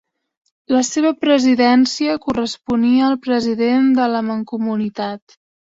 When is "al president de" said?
3.11-4.13